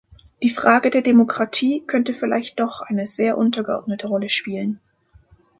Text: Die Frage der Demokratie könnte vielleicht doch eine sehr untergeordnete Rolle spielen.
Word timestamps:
Die 0.41 0.49
Frage 0.49 0.89
der 0.89 1.03
Demokratie 1.03 1.83
könnte 1.85 2.15
vielleicht 2.15 2.59
doch 2.59 2.81
eine 2.81 3.05
sehr 3.05 3.37
untergeordnete 3.37 4.07
Rolle 4.07 4.29
spielen. 4.29 4.79